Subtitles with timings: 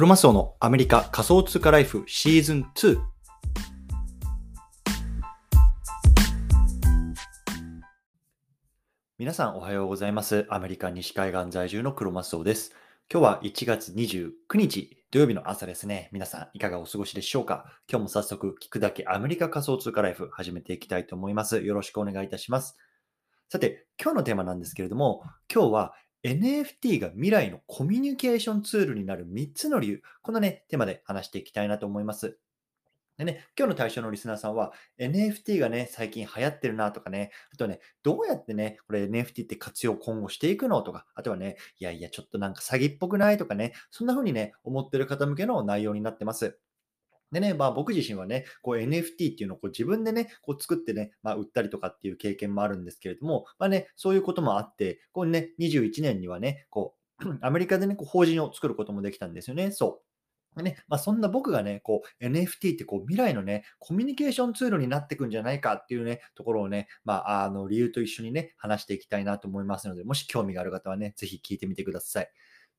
[0.00, 2.98] クロマスオのアメリカ仮想通貨ライフシーズン2。
[9.18, 10.46] 皆さんおはようございます。
[10.48, 12.72] アメリカ西海岸在住のクロマスオです。
[13.12, 16.08] 今日は1月29日土曜日の朝ですね。
[16.12, 17.66] 皆さんいかがお過ごしでしょうか？
[17.86, 21.60] 今日も早速聞くだけアメリカ仮想通貨ライフ始めていきたいと思います。
[21.60, 22.78] よろしくお願いいたします。
[23.50, 32.38] さて、今日のテーマなんですけれども、今日は NFT が未来のコミュニケーションツールになる3つの理由、このね、テーマで話していきたいなと思います。
[33.20, 46.58] でね、今日の対象のリスナーさんは NFT がね、最近流行ってるなとかね、あとね、どうやってね、これ NFT って活用今後していくのとか、あとはね、いやいや、ちょっとなんか詐欺っぽくないとかね、そんな風にね、思ってる方向けの内容になってます。
[47.32, 57.00] でね、まあ僕自身はね、こう NFT っていうのをこう自分でね、こう作ってね、まあ売ったりとかっていう経験もあるんですけれども、まあね、そういうこともあって、こうね、21年にはね、こう、
[57.42, 59.70] アメリカでね、こう法人を作ることもできたんですよね。
[59.70, 60.10] そう。
[60.62, 72.30] ね、まあ、そんな僕がね、こう NFT ってこう未来のね、コミュニケーションツールになっていくんじゃないかっていうね、ところをね、まあ、あの理由と一緒にね、話していきたいなと思いますので、もし興味がある方はね、ぜひ聞いてみてください。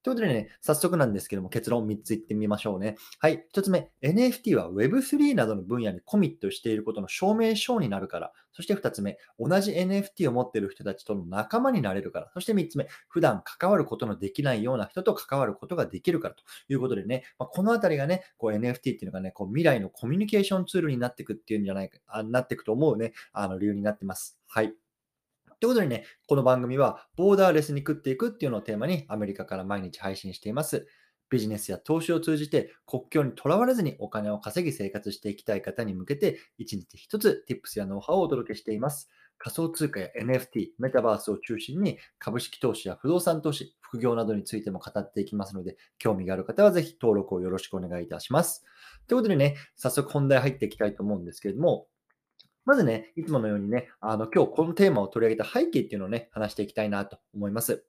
[0.03, 2.95] ということでね、早速なんですけども、結論3つ言ってみましょうね。
[3.19, 3.45] はい。
[3.53, 8.33] 1つ目、NFT は Web3 などの分野にコミットしていることの証明書になるから。
[8.51, 12.31] そして2つ目、同じ NFT を持っている人たちとの仲間になれるから。
[12.33, 24.39] そして3つ目、普段関わることのできないような人と関わることができるからということでね、まあ、このあたりがね、こう NFT っていうのがね、こう未来のコミュニケーションツールになっていくっていうんじゃないか、あなっていくと思うね、あの理由になってます。
[24.47, 24.80] はい。
[25.61, 30.87] ということでね、この番組はボーダーレスに食っていくっていうのをテーマにアメリカから毎日配信しています。
[31.29, 39.11] ビジネスや投資を通じて国境にとらわれずにお金を稼ぎ生活していきたい方に向けて一日一つ Tips やノウハウをお届けしています。
[39.37, 48.65] 仮想通貨や NFT、メタバースを中心に株式投資や不動産投資、副業などについても語っていきますので、興味がある方はぜひ登録をよろしくお願いいたします。
[49.07, 51.85] ということでね、早速本題入っていきたいと思うんですけれども、
[52.65, 57.85] まずね、いつものようにね、あの今日このテーマを取り上げた背景っていうのをね、話していきたいなと思います。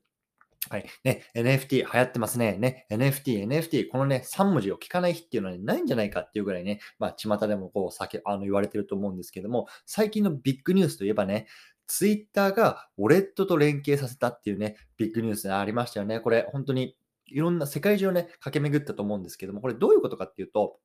[0.70, 0.86] はい。
[1.02, 2.56] ね、NFT 流行ってますね。
[2.56, 11.48] ね、NFT、NFT、このね、3文字を聞かない日っていうのは、ね、ないんじゃないかっていうぐらいね、まあ、巷でもこう、酒、あの、言われてると思うんですけども、最近のビッグニュースといえばね、
[11.88, 16.20] ツイッターがウォレットと連携させたっていうね、ビッグニュースがありましたよね。
[16.20, 16.96] これ、本当に
[17.26, 20.78] いろんな世界中をね、駆け巡ったと思うんですけども、これどういうことかっていうと、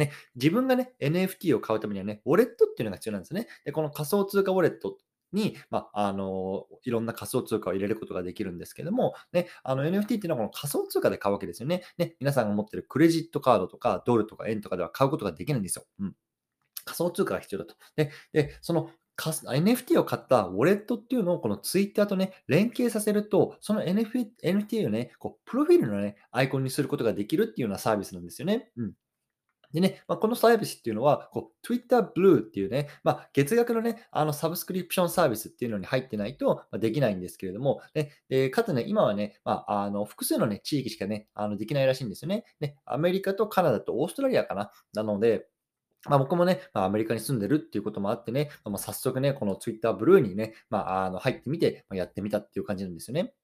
[0.00, 3.46] ね、自分がね、NFT を買うためにはね、ウォレットっていうのが必要なんですね。
[3.64, 4.96] で、この仮想通貨ウォレット
[5.32, 11.82] に、まあ、あの、いろんな仮想通貨を入れることができるんですけども、ね、あの NFT っていうのはこの仮想通貨で買うわけですよね。
[11.98, 15.84] ね、皆さんが持ってるクレジットカードとかドルとか円とかでは買うことができないんですよ。
[16.00, 16.14] うん。
[16.84, 17.76] 仮想通貨が必要だと。
[17.96, 18.90] で、でその
[19.20, 28.70] NFT を買ったウォレットっていうのをこの Twitter とね、連携させると、その NFT をね、こうプロフィールのね、アイコンにすることができるっていうようなサービスなんですよね。
[28.76, 28.92] うん。
[29.72, 42.44] でね、まあ、このサービスっていうのは、こう Twitter Blue っていうね、まあ、月額のね、あのサブスクリプションサービスっていうのに入ってないとできないんですけれども、ね、でかつね、今はね、まあ、あの複数の、ね、地域しかね、あのできないらしいんですよね。
[42.60, 44.72] ね、アメリカとカナダとオーストラリアかな。
[44.92, 45.46] なので、
[46.08, 53.34] まあ、僕もね、まあ、アメリカに住んでるっていうこともあってね、まあ、早速ね、この Twitter Blue にね、まあ、あの入ってみて、ま、やってみたっていう感じなんですよね。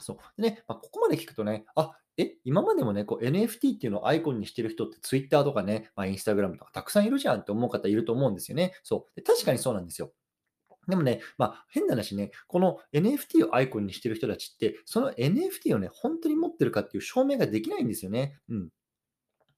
[0.00, 0.42] そう。
[0.42, 8.72] でね、まあ、ここまで聞くとね、あ、え、今までもね、こう NFT っていうのをアイコンにしてる人って Twitter とかね、まあ、Instagram とかたくさんいるじゃんって思う方いると思うんですよね。
[8.82, 9.16] そう。
[9.16, 10.12] で確かにそうなんですよ。
[10.86, 18.38] でもね、まあ、変な話ね、この NFT をアイコンにしてる人たちって、その NFT をね、本当に持ってるかっていう証明ができないんですよね。
[18.48, 18.68] うん。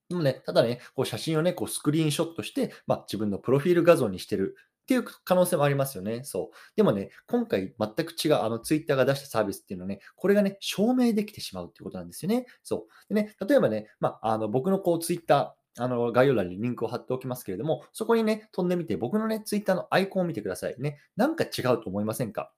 [0.08, 6.22] でもね、ただね、こう写真をね、こうスクリーンショットして、まあ、自分のプロフィール画像にしてるっていう可能性もありますよね。
[6.22, 6.56] そう。
[6.76, 12.46] でもね、今回全く違う、あの、ツイッターが出したサービスっていうのはね、これがね、証明できてしまうっていうことなんですよね。
[12.62, 13.14] そう。
[13.14, 21.00] でね、例えばね、まあ、あの、僕のこう、ツイッター、あの、概要欄にリンクを貼っておきますけれども、そこにね、飛んでみて、僕のね、ツイッターのアイコンを見てくださいね。
[21.16, 22.52] なんか違うと思いませんか？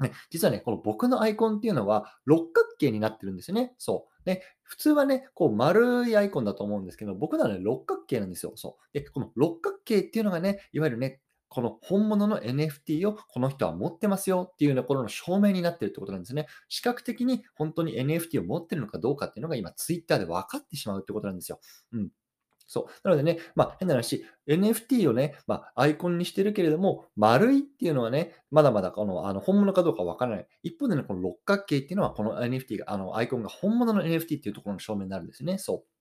[0.00, 3.74] ね、実はね、この僕のアイコンっていうのは六角形になってるんですよね。
[3.78, 4.24] そう。
[4.24, 8.52] で、普通はね、こう丸いアイコンだと思うんですけど、僕のはね、六角形なんですよ。
[8.54, 8.82] そう。
[8.92, 16.46] で、この六角形っていうのがね、いわゆるね、この本物の NFT をこの人は持ってますよっていうところの証明になってるってことなんですね。
[16.68, 21.60] 視覚的に本当に NFT を持ってるのかどうかっていうのが今 Twitter で分かってしまうってことなんですよ。
[21.92, 22.08] うん。
[22.68, 22.84] そう。
[23.02, 30.46] なのでね、まあ変な話、NFT をね、まあアイコンにしてるけれども、丸いっていうのはね、まだまだこのあの本物かどうかわからない。
[30.62, 35.56] 一方でね、この六角形っていうのはこの NFT が、あのアイコンが本物の NFT っていうところの証明になるんですね。
[35.56, 35.97] そう。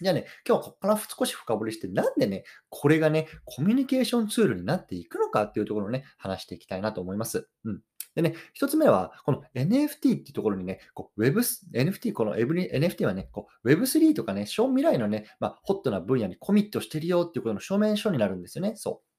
[0.00, 7.48] じゃあね、今日はここから少し深掘りして、なんでね、これがね、コミュニケーションツールになっていくのかっていうところをね、話していきたいなと思います。
[7.64, 7.80] うん。
[8.14, 18.74] でね、一つ目は、この NFT っていうところにね、こう Web、NFT、この NFT はね、こう Web3 とかね、小未来のね、まあ、ホットな分野にコミットしてるよっていうことの証明書になるんですよね。
[18.76, 19.09] そう。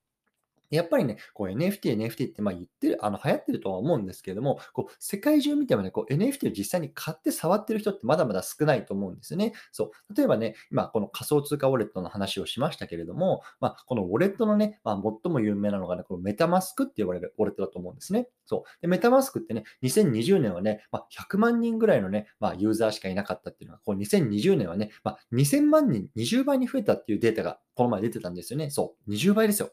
[0.75, 9.53] やっぱりね、こう NFT、NFT ってまあ言ってる、あの流行ってるとは思うんですけれども、こう世界中見てもね、こう NFT を実際に買って触ってる人ってまだまだ少ないと思うんですよね。
[9.71, 10.15] そう。
[10.15, 18.27] 例えばね、今この仮想通貨ウォレットの話をしましたけれども、まあ、このウォレットのね、まあ、最も有名なのがね、このメタマスクって言われるウォレットだと思うんですね。
[18.45, 18.81] そう。
[18.81, 28.69] で、メタマスクってね、2020年はね、まあ、100万人ぐらいのね、まあ、ユーザーしかいなかったっていうのが、こう2020年はね、まあ、2000万人、20倍に増えたっていうデータがこの前出てたんですよね。
[28.69, 29.11] そう。
[29.11, 29.71] 20倍ですよ。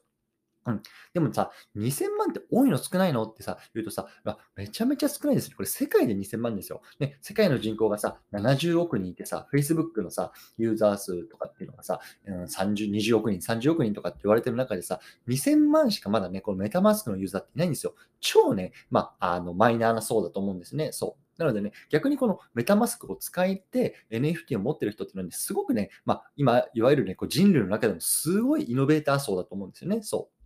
[0.68, 0.82] うん。
[1.14, 4.06] でもさ、2000万って多いの少ないのってさ、言うとさ、
[4.54, 5.54] めちゃめちゃ少ないですね。
[5.56, 6.82] これ世界で2000万ですよ。
[7.00, 17.94] ね、世界の人口がさ、70億人いてさ、Facebook のさ、ユーザー数とかっていうのがさ、うん、30、20億人、30億人とかって言われてる中でさ、2000万しかまだね、このメタマスクのユーザーっていないんですよ。
[18.20, 20.92] 超ね、まあ、あの、マイナーな層だと思うんですね。
[20.92, 21.28] そう。
[21.38, 30.02] なのでね、逆にこのメタマスクを使いて NFT を持ってる人っていうのはね、すごくね、まあ、今、いわゆるね、こう人類の中でもすごいイノベーター層だと思うんですよね。
[30.02, 30.37] そう。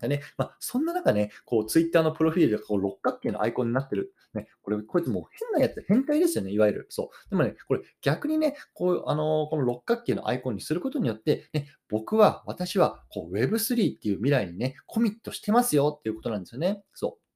[0.00, 4.14] でね、まあ、そんな中ね、こう、ツイッターのプロフィールがこう六角形のアイコンになってる。
[4.34, 6.86] ね、これ、こいつもう変なやつ、変態ですよね、いわゆる。
[6.88, 7.30] そう。
[7.30, 16.82] でもね、これ逆にね、こう、あのー、この六角形のアイコンにすることによって、ね、僕は、私は、こう、Web3 っていう未来にね、コミットしてますよっていうことなんですよね。
[16.94, 17.30] そう。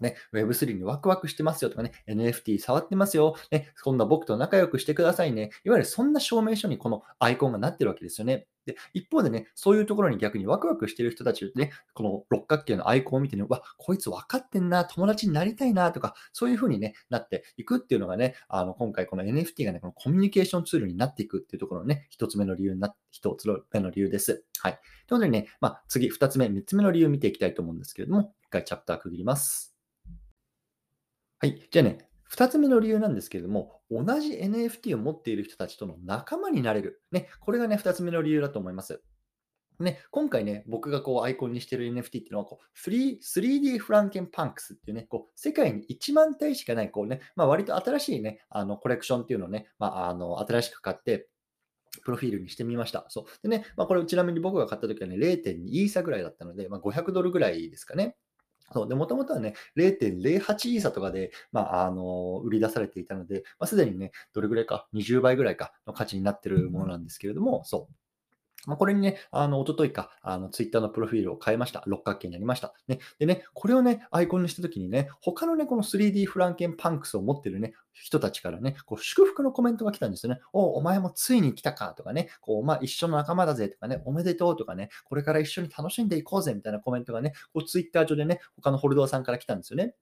[0.00, 5.50] ね、Web3 にワクワクしてますよとかね、NFT 触ってますよ、ね、そんな僕と仲良くしてくださいね。
[5.64, 8.46] いわゆるそんな証明書にこのアイコンがなってるわけですよね。
[8.66, 24.44] で、一方でね、そういうところに逆にワクワクしてる人たちね、この六角形のアイコンを見てね、わ、こいつ分かってんな、友達になりたいなとか、そういう風にね、なっていくっていうのがね、あの、今回この NFT がね、このコミュニケーションツールになっていくっていうところのね、一つ目の理由にな、一つ目の理由です。
[24.58, 24.72] はい。
[24.72, 29.76] ということでね、まあ、次、二つ目、三つ目の理由を見ていきたいと思うんですけれども、一回チャプター区切ります。
[31.38, 31.68] はい。
[31.70, 37.02] じゃあね、2つ目の理由なんですけれども、同じ NFT を持っている人たちとの仲間になれる。
[37.12, 39.02] ね、これがね、2つ目の理由だと思います。
[39.78, 51.28] ね、今回ね、僕がこうアイコンにしてる NFT っていうのはこう 3D フランケンパンクスっていうね、こう世界に1万体しかないこうね、まあ、割と新しいね、あのコレクションっていうのをね、まあ、あの新しく買って、
[52.04, 53.06] プロフィールにしてみました。
[53.08, 53.24] そう。
[53.42, 58.16] でね、まあ、これちなみに僕が買った時はね、0.2イーサぐらいだったので、まあ、500ドルぐらいですかね。
[58.72, 58.88] そう。
[58.88, 67.94] で、もともとはね、0.08イーサとかで、まあ、あの、売り出されていたので、まあ、すでにね、どれぐらいか、20倍ぐらいかの価値になってるものなんですけれども、そう。
[68.66, 71.82] ま、これにね、あの、おとといか、あの、ツイッターのプロフィールを変えました。
[71.86, 72.74] 六角形になりました。
[72.88, 72.98] ね。
[73.18, 80.40] でね、これをね、アイコンにしたときにね、他のね、この 3D フランケンパンクスを持ってるね、人たちからね、こう祝福のコメントが来たんですよね。
[80.52, 89.94] おお前もついに来たかとかね、こう、まあ、一緒の仲間だぜとかね、おめでとうとかね、これから一緒に楽しんでいこうぜみたいなコメントがね、こう、ツイッター上でね、他のホルダーさんから来たんですよね。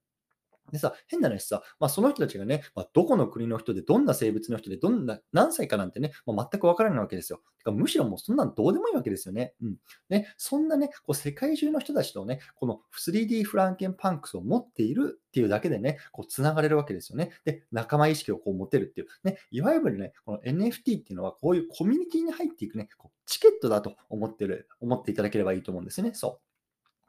[0.73, 7.41] でさ、変な話さ、まあ、その人たちがね、まあ、どこの国の人で、どんな生物の人で、どんな、何歳かなんてね、まあ、全くわからないわけですよ。
[7.59, 9.55] てかむしろもうそんなのどうでもいいわけですよね。
[9.63, 9.77] うん。
[10.09, 17.33] ね、そんなね、こう世界中の人たちとね、この 3D フランケンパンクスを持っているっていうだけでね、こう繋がれるわけですよね。
[17.45, 19.09] で、仲間意識をこう持てるっていう。
[19.25, 26.13] ね、いわゆるね、この NFT っていうのはこういうコミュニティに入っていくね、こうチケットだと思ってる、思っていただければいいと思うんですね。
[26.15, 26.54] そう。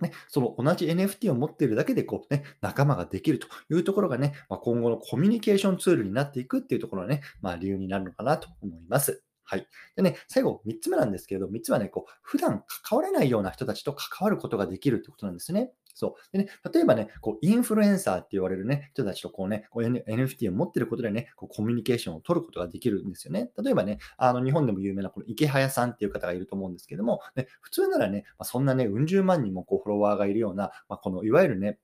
[0.01, 9.23] ね、その同じ NFT を持っているだけでこう、ね、仲間ができるというところがね、まあ、今後のコミュニケーションツールになっていくっていうところがね、まあ、理由になるのかなと思います。
[9.45, 9.67] はい。
[9.95, 15.71] でね、最後、3つ目なんですけれど、3つはね、こう、普段関われないような人たちと関わることができるってことなんですね。
[15.95, 16.37] そう。
[16.37, 23.49] でね、例えばね、こう、インフルエンサーって言われるね、人たちとこうね、こう NFT を持ってることでね、こうコミュニケーションを取ることができるんですよね。
[23.57, 31.79] 例えばね、あの、日本でも有名なこの池早さんっていう方がいると思うんですけども、ね、普通ならね、まあ、そんなね、うん十万人もこう、フォロワーがいるような、まあ、この、いわゆるね、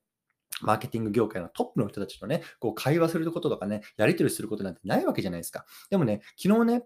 [0.62, 5.66] マーケティング業界のトップの人たちとね、こう会話することとかね、やり取りすることなんてないわけじゃないですか。
[5.90, 6.84] でもね、昨日ね、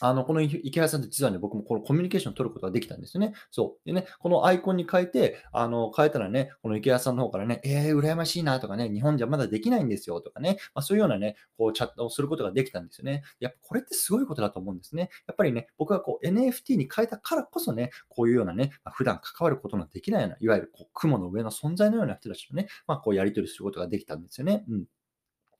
[0.00, 3.32] あの、この池原さんと実はね、僕もこのコミュニケーションを取ることができたんですよね。
[3.50, 3.86] そう。
[3.86, 13.22] でね、このアイコンに変えて、あの、変えたらね、この池原さんの方からね、えー、羨ましいなとかね、日本じゃまだできないんですよとかね、まあ、そういうようなね、こう、チャットをすることができたんですよね。
[13.40, 15.10] やっぱこれってすごいことだと思うんですね。
[15.26, 24.64] やっぱりね、僕がこう NFT に変えたからこそね、こういうようなね、まあ、普段関わることのできないような、いわゆるこう雲の上の存在のような人たちとね、まあ、こうやり取りすることができたんですよね。
[24.68, 24.84] うん。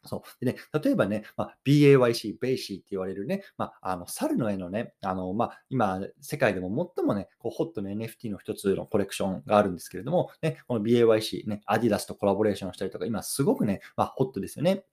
[0.09, 0.45] そう。
[0.45, 14.85] でね、例えばね、まあ、BAYC、ベイシーって言われるね、まあ、あの、猿の絵のね、あの、まあ、今、世界でも最もね、こう、ホットの NFT の一つのコレクションがあるんですけれども、ね、この BAYC、ね、アディダスとコラボレーションしたりとか、今すごくね、まあ、ホットですよね。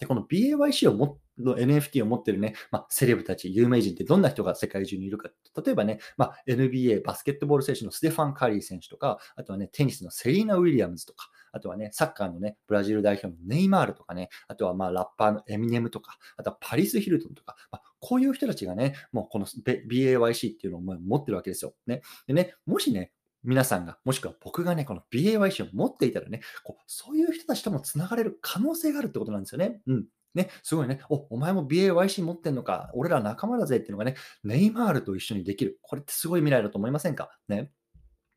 [0.00, 5.30] で、この BAYC をもの NFT を持ってるね、まあ、セレブたち、有名人ってどんな人が世界中にいるか。
[5.64, 21.74] 例えばね、まあ、NBA、バスケットボール選手のステファン・カリー選手とか、あとはね、テニスのセリーナ・ウィリアムズとか、あとはね、サッカーのね、ブラジル代表のネイマールとかね、あとはまあラッパーのエミネムとか、あとはパリス・ヒルトンとか、まあ、こういう人たちがね、もうこの BAYC っていうのを持ってるわけですよ。
[21.86, 22.02] ね。
[22.26, 23.12] でね、もしね、
[23.44, 29.80] 皆さんが、もしくは僕がね、この BAYC を持っていたらね、こうそういう人たちともつながれる可能性があるってことなんですよね。
[29.86, 30.06] うん。
[30.38, 34.14] ね、すごいね、お、お前も BAYC 持ってんのか、俺ら仲間だぜっていうのがね、
[34.44, 35.78] ネイマールと一緒にできる。
[35.82, 37.30] これってすごい未来だと思いませんか？
[37.48, 37.70] ね。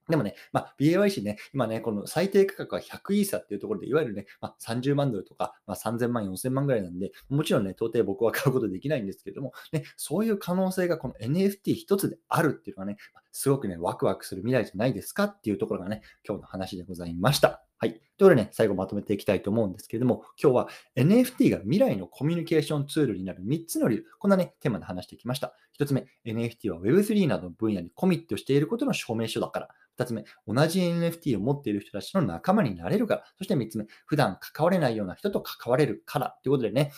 [0.10, 12.98] でもね、まあ、BAYC ね、今ね、この最低価格は100イーサっていうところで、いわゆるね、まあ、30万ドルとか、まあ、3000万、4000万ぐらいなんで、もちろんね、到底僕は買うことできないんですけれども、ね、そういう可能性がこの NFT 一つであるっていうのはね、
[13.32, 17.64] すごくね、ワクワクする未来じゃないですかっていうところがね、今日の話でございました。
[17.84, 17.94] はい。
[17.94, 25.56] ということでね、最後まとめていきたいと思うんですけれども、今日は NFT が未来のコミュニケーションツールになる3つの理由、こんなね、テーマで話してきました。
[25.80, 29.70] 1つ目、NFT は Web3 などの分野にコミットしていることの証明書だから。
[29.98, 33.24] 2つ目、同じ NFT を持っている人たちの仲間になれるから。
[33.40, 36.38] そして3つ目、普段関われないような人と関われるから。
[36.44, 36.92] ということでね、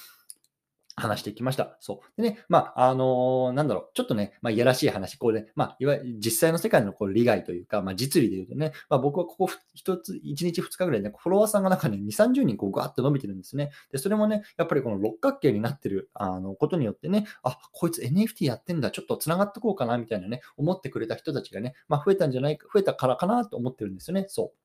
[0.95, 1.77] 話してきました。
[1.79, 2.21] そう。
[2.21, 13.71] でね、まあ、あのー、なんだろう、ちょっとね、まあ、いやらしい話、こうね、まあ、いわゆる実際の世界のこう利害というか、まあ、実利で言うとね、まあ、僕はここ一つ、1日2日ぐらいで、ね、フォロワーさんがなんかね、2、30人こうガーッと伸びてるんですね。
[13.91, 24.25] で、それもね、やっぱりこの六角形になってる、あの、ことによってね、あ、こいつ NFT やってんだ、ちょっと繋がってこうかな、みたいなね、思ってくれた人たちがね、まあ、増えたんじゃないか、増えたからかなと思ってるんですよね。
[24.27, 24.62] そう。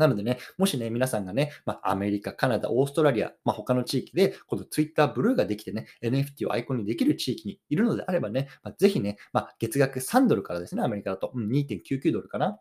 [0.00, 12.58] なのでね、もしね、皆さんがね、まあ、アメリカ、カナダ、オーストラリア、まあ、他の地域で、この Twitter ブルーができてね、NFT をアイコンにできる地域にいるのであればね、まあ、ぜひね、まあ、月額3ドルからですね、アメリカだと、うん、2.99ドルかな。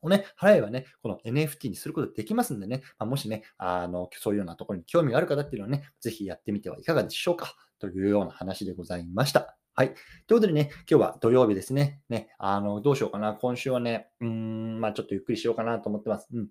[0.00, 9.58] をね、払えばね、この NFT にすることできますんでね、まあ、もしね、あの、そういうようなところに興味がある方っていうのはね、ぜひやってみてはいかがでしょうかというような話でございました。
[9.78, 9.94] はい。
[10.26, 12.00] ということでね、今日は土曜日ですね。
[12.08, 13.34] ね、あの、どうしようかな。
[13.34, 16.26] 今週はね、うーん、まあちょっとゆっくりしようかなと思ってます。
[16.34, 16.48] うん。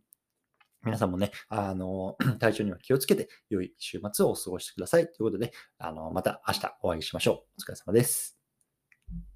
[0.86, 5.08] 皆さんもね、あの、 体調には気をつけて、良い週末をお過ごしください。
[5.08, 7.36] ということで、あの、また明日お会いしましょう。
[7.60, 8.38] お疲れ様です。